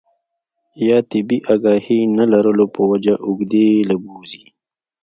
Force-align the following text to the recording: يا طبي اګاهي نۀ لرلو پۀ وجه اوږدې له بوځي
يا 0.85 0.97
طبي 1.11 1.37
اګاهي 1.53 1.99
نۀ 2.15 2.23
لرلو 2.31 2.65
پۀ 2.73 2.81
وجه 2.91 3.15
اوږدې 3.25 3.67
له 3.89 3.95
بوځي 4.03 4.43